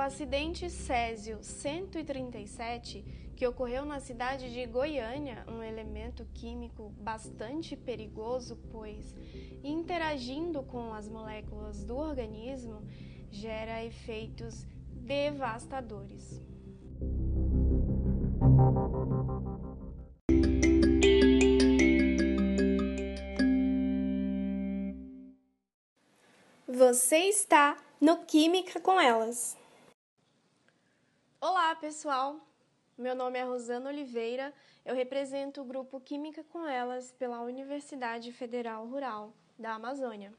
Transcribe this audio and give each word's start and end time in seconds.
acidente 0.00 0.68
Césio 0.68 1.38
137, 1.42 3.04
que 3.36 3.46
ocorreu 3.46 3.84
na 3.84 4.00
cidade 4.00 4.52
de 4.52 4.66
Goiânia, 4.66 5.44
um 5.46 5.62
elemento 5.62 6.26
químico 6.34 6.92
bastante 6.98 7.76
perigoso, 7.76 8.56
pois 8.72 9.14
interagindo 9.62 10.62
com 10.62 10.92
as 10.92 11.08
moléculas 11.08 11.84
do 11.84 11.96
organismo 11.96 12.82
gera 13.30 13.84
efeitos 13.84 14.66
devastadores. 14.92 16.40
Você 26.66 27.18
está 27.28 27.76
no 28.00 28.24
Química 28.24 28.80
com 28.80 29.00
Elas. 29.00 29.56
Olá, 31.38 31.74
pessoal! 31.76 32.40
Meu 32.96 33.14
nome 33.14 33.38
é 33.38 33.42
Rosana 33.42 33.90
Oliveira, 33.90 34.54
eu 34.86 34.94
represento 34.94 35.60
o 35.60 35.64
grupo 35.66 36.00
Química 36.00 36.42
com 36.44 36.66
Elas 36.66 37.12
pela 37.12 37.42
Universidade 37.42 38.32
Federal 38.32 38.86
Rural 38.86 39.34
da 39.58 39.74
Amazônia. 39.74 40.32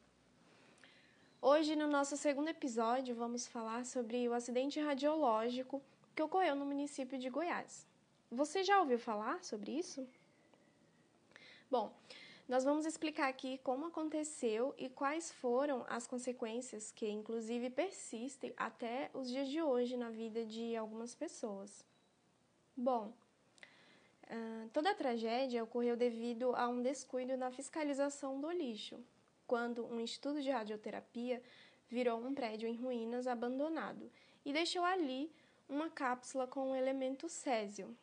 Hoje, 1.39 1.75
no 1.75 1.87
nosso 1.87 2.17
segundo 2.17 2.47
episódio, 2.47 3.13
vamos 3.13 3.45
falar 3.45 3.85
sobre 3.85 4.27
o 4.27 4.33
acidente 4.33 4.79
radiológico 4.79 5.83
que 6.15 6.23
ocorreu 6.23 6.55
no 6.55 6.65
município 6.65 7.19
de 7.19 7.29
Goiás. 7.29 7.85
Você 8.31 8.63
já 8.63 8.79
ouviu 8.79 8.97
falar 8.97 9.43
sobre 9.43 9.73
isso? 9.73 10.07
Bom, 11.69 11.93
nós 12.47 12.63
vamos 12.63 12.85
explicar 12.85 13.27
aqui 13.27 13.57
como 13.57 13.87
aconteceu 13.87 14.73
e 14.77 14.87
quais 14.87 15.31
foram 15.31 15.85
as 15.89 16.07
consequências 16.07 16.91
que, 16.91 17.09
inclusive, 17.09 17.69
persistem 17.69 18.53
até 18.55 19.11
os 19.13 19.29
dias 19.29 19.49
de 19.49 19.61
hoje 19.61 19.97
na 19.97 20.09
vida 20.09 20.45
de 20.45 20.75
algumas 20.75 21.13
pessoas. 21.13 21.85
Bom, 22.75 23.11
toda 24.71 24.91
a 24.91 24.95
tragédia 24.95 25.63
ocorreu 25.63 25.97
devido 25.97 26.55
a 26.55 26.69
um 26.69 26.81
descuido 26.81 27.35
na 27.35 27.51
fiscalização 27.51 28.39
do 28.39 28.49
lixo, 28.49 28.97
quando 29.45 29.85
um 29.85 29.99
instituto 29.99 30.41
de 30.41 30.49
radioterapia 30.49 31.43
virou 31.89 32.19
um 32.19 32.33
prédio 32.33 32.69
em 32.69 32.75
ruínas 32.75 33.27
abandonado 33.27 34.09
e 34.45 34.53
deixou 34.53 34.85
ali 34.85 35.29
uma 35.67 35.89
cápsula 35.89 36.47
com 36.47 36.71
o 36.71 36.75
elemento 36.75 37.27
césio. 37.27 37.93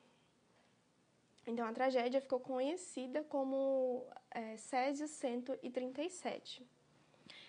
Então 1.46 1.66
a 1.66 1.72
tragédia 1.72 2.20
ficou 2.20 2.40
conhecida 2.40 3.22
como 3.24 4.06
é, 4.30 4.56
Césio 4.56 5.06
137. 5.06 6.66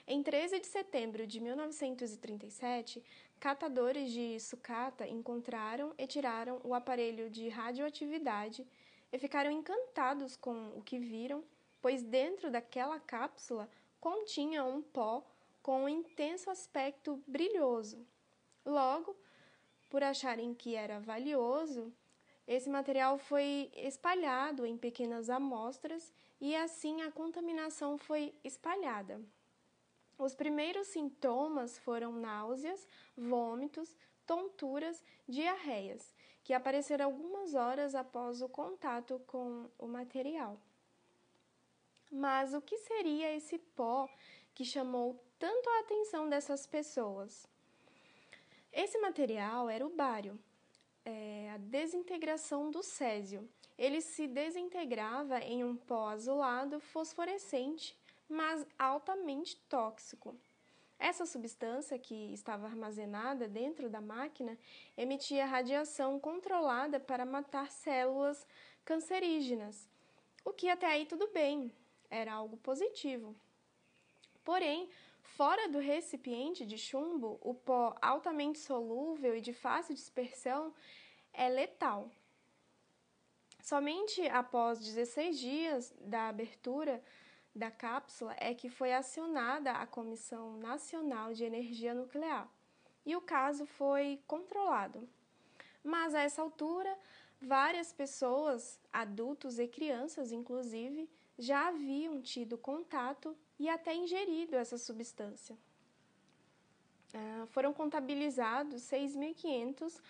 Em 0.08 0.22
13 0.22 0.60
de 0.60 0.68
setembro 0.68 1.26
de 1.26 1.40
1937, 1.40 3.04
catadores 3.40 4.12
de 4.12 4.40
sucata 4.40 5.08
encontraram 5.08 5.94
e 5.98 6.06
tiraram 6.06 6.62
o 6.64 6.74
aparelho 6.74 7.30
de 7.30 7.50
radioatividade 7.50 8.68
e 9.12 9.18
ficaram 9.18 9.50
encantados 9.50 10.36
com 10.36 10.78
o 10.78 10.82
que 10.84 11.00
viram, 11.00 11.44
pois 11.82 12.04
dentro 12.04 12.52
daquela 12.52 13.00
cápsula 13.00 13.70
continha 14.00 14.64
um 14.64 14.82
pó 14.82 15.26
com 15.64 15.86
um 15.86 15.90
intenso 15.90 16.52
aspecto 16.52 17.24
brilhoso. 17.26 18.06
Logo, 18.64 19.16
por 19.90 20.04
acharem 20.04 20.54
que 20.54 20.76
era 20.76 21.00
valioso, 21.00 21.92
esse 22.48 22.70
material 22.70 23.18
foi 23.18 23.72
espalhado 23.76 24.66
em 24.66 24.78
pequenas 24.78 25.30
amostras 25.30 26.14
e 26.40 26.56
assim 26.56 27.02
a 27.02 27.12
contaminação 27.12 27.98
foi 27.98 28.36
espalhada. 28.44 29.20
Os 30.18 30.36
primeiros 30.36 30.88
sintomas 30.88 31.78
foram 31.80 32.14
náuseas, 32.14 32.88
vômitos, 33.18 33.98
tonturas, 34.26 35.04
diarreias, 35.28 36.14
que 36.44 36.54
apareceram 36.54 37.06
algumas 37.06 37.56
horas 37.56 37.96
após 37.96 38.42
o 38.42 38.48
contato 38.48 39.20
com 39.26 39.70
o 39.80 39.88
material. 39.88 40.60
Mas 42.12 42.54
o 42.54 42.62
que 42.62 42.78
seria 42.78 43.36
esse 43.36 43.58
pó 43.58 44.08
que 44.54 44.64
chamou 44.64 45.20
tanto 45.40 45.68
a 45.68 45.80
atenção 45.80 46.30
dessas 46.30 46.68
pessoas? 46.68 47.48
Esse 48.72 49.00
material 49.00 49.70
era 49.70 49.86
o 49.86 49.90
bário, 49.90 50.40
a 51.56 51.58
desintegração 51.58 52.70
do 52.70 52.84
césio. 52.84 53.50
Ele 53.78 54.02
se 54.02 54.28
desintegrava 54.28 55.40
em 55.40 55.64
um 55.64 55.76
pó 55.76 56.10
azulado 56.10 56.80
fosforescente 56.80 57.98
mas 58.28 58.66
altamente 58.78 59.56
tóxico. 59.70 60.36
Essa 60.98 61.26
substância 61.26 62.00
que 62.00 62.34
estava 62.34 62.66
armazenada 62.66 63.48
dentro 63.48 63.90
da 63.90 64.00
máquina 64.00 64.58
emitia 64.98 65.46
radiação 65.46 66.20
controlada 66.20 67.00
para 67.00 67.26
matar 67.26 67.70
células 67.70 68.48
cancerígenas, 68.84 69.90
o 70.44 70.54
que 70.54 70.70
até 70.70 70.88
aí 70.88 71.06
tudo 71.06 71.28
bem, 71.28 71.72
era 72.10 72.34
algo 72.34 72.56
positivo. 72.58 73.36
Porém, 74.44 74.88
fora 75.22 75.68
do 75.68 75.80
recipiente 75.80 76.66
de 76.66 76.78
chumbo, 76.78 77.38
o 77.42 77.54
pó 77.54 77.96
altamente 78.02 78.60
solúvel 78.60 79.36
e 79.36 79.42
de 79.42 79.54
fácil 79.54 79.96
dispersão 79.96 80.74
é 81.38 81.50
letal. 81.50 82.10
Somente 83.62 84.22
após 84.28 84.80
16 84.80 85.40
dias 85.40 85.94
da 86.00 86.30
abertura 86.30 87.02
da 87.56 87.72
cápsula 87.72 88.36
é 88.38 88.54
que 88.54 88.70
foi 88.70 88.94
acionada 88.94 89.72
a 89.72 89.88
Comissão 89.88 90.58
Nacional 90.58 91.34
de 91.34 91.46
Energia 91.46 91.94
Nuclear 91.94 92.48
e 93.06 93.16
o 93.16 93.22
caso 93.22 93.66
foi 93.66 94.22
controlado. 94.28 95.08
Mas 95.84 96.14
a 96.14 96.22
essa 96.22 96.42
altura, 96.42 96.96
várias 97.42 97.94
pessoas, 97.94 98.80
adultos 98.92 99.58
e 99.58 99.68
crianças 99.68 100.32
inclusive, 100.32 101.10
já 101.38 101.68
haviam 101.68 102.22
tido 102.22 102.58
contato 102.58 103.36
e 103.58 103.70
até 103.70 103.96
ingerido 103.96 104.56
essa 104.56 104.78
substância. 104.78 105.58
Ah, 107.14 107.46
foram 107.48 107.74
contabilizados 107.74 108.84
6.500 108.84 110.02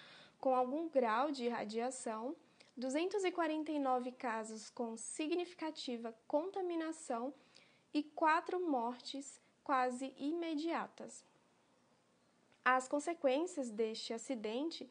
com 0.46 0.54
algum 0.54 0.88
grau 0.88 1.32
de 1.32 1.50
radiação 1.50 2.36
249 2.78 4.12
casos 4.12 4.70
com 4.70 4.96
significativa 4.96 6.16
contaminação 6.28 7.34
e 7.92 8.04
quatro 8.04 8.60
mortes 8.60 9.42
quase 9.64 10.14
imediatas. 10.20 11.26
As 12.64 12.88
consequências 12.88 13.72
deste 13.72 14.14
acidente, 14.14 14.88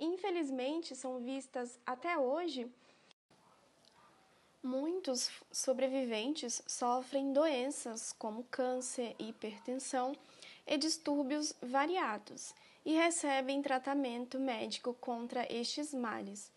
infelizmente, 0.00 0.96
são 0.96 1.20
vistas 1.20 1.78
até 1.84 2.16
hoje. 2.16 2.66
Muitos 4.62 5.30
sobreviventes 5.52 6.62
sofrem 6.66 7.30
doenças 7.30 8.10
como 8.14 8.44
câncer, 8.44 9.14
hipertensão 9.18 10.16
e 10.66 10.78
distúrbios 10.78 11.54
variados 11.60 12.54
e 12.84 12.92
recebem 12.92 13.62
tratamento 13.62 14.38
médico 14.38 14.94
contra 14.94 15.46
estes 15.52 15.94
males. 15.94 16.52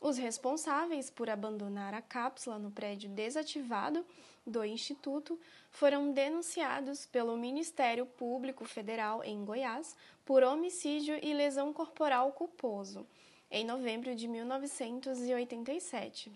Os 0.00 0.18
responsáveis 0.18 1.10
por 1.10 1.28
abandonar 1.28 1.92
a 1.94 2.02
cápsula 2.02 2.58
no 2.58 2.70
prédio 2.70 3.10
desativado 3.10 4.06
do 4.46 4.64
Instituto 4.64 5.38
foram 5.70 6.12
denunciados 6.12 7.04
pelo 7.06 7.36
Ministério 7.36 8.06
Público 8.06 8.64
Federal 8.64 9.24
em 9.24 9.44
Goiás 9.44 9.96
por 10.24 10.42
homicídio 10.42 11.18
e 11.22 11.34
lesão 11.34 11.72
corporal 11.72 12.32
culposo, 12.32 13.06
em 13.50 13.64
novembro 13.64 14.14
de 14.14 14.28
1987. 14.28 16.30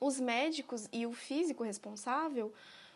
Os 0.00 0.18
médicos 0.20 0.88
e 0.92 1.06
o 1.06 1.12
físico 1.12 1.64
responsável 1.64 2.52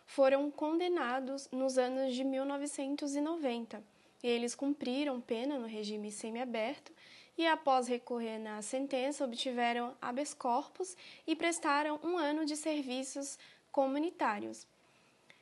foram 0.07 0.51
condenados 0.51 1.49
nos 1.53 1.79
anos 1.79 2.15
de 2.15 2.25
1990. 2.25 3.83
Eles 4.23 4.55
cumpriram 4.55 5.21
pena 5.21 5.59
no 5.59 5.67
regime 5.67 6.11
semiaberto 6.13 6.93
e, 7.37 7.47
após 7.47 7.89
recorrer 7.89 8.39
na 8.39 8.61
sentença, 8.61 9.25
obtiveram 9.25 9.97
habeas 10.01 10.35
corpus 10.35 10.97
e 11.27 11.35
prestaram 11.35 11.99
um 12.03 12.19
ano 12.19 12.45
de 12.45 12.57
serviços 12.57 13.39
comunitários. 13.73 14.67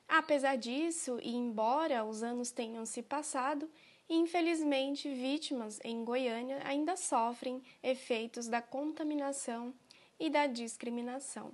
Apesar 0.08 0.56
disso, 0.56 1.18
e 1.22 1.34
embora 1.34 2.04
os 2.04 2.22
anos 2.22 2.50
tenham 2.50 2.86
se 2.86 3.02
passado, 3.02 3.68
infelizmente 4.08 5.08
vítimas 5.08 5.78
em 5.84 6.04
Goiânia 6.04 6.60
ainda 6.64 6.96
sofrem 6.96 7.62
efeitos 7.82 8.48
da 8.48 8.62
contaminação 8.62 9.74
e 10.18 10.30
da 10.30 10.46
discriminação. 10.46 11.52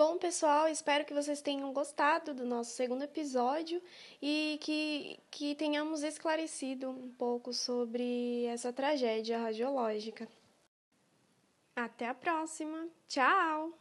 Bom, 0.00 0.16
pessoal, 0.16 0.66
espero 0.66 1.04
que 1.04 1.12
vocês 1.12 1.42
tenham 1.42 1.74
gostado 1.74 2.32
do 2.32 2.46
nosso 2.46 2.70
segundo 2.70 3.02
episódio 3.02 3.82
e 4.22 4.58
que, 4.62 5.20
que 5.30 5.54
tenhamos 5.54 6.02
esclarecido 6.02 6.88
um 6.88 7.10
pouco 7.10 7.52
sobre 7.52 8.46
essa 8.46 8.72
tragédia 8.72 9.36
radiológica. 9.36 10.26
Até 11.76 12.08
a 12.08 12.14
próxima! 12.14 12.88
Tchau! 13.08 13.74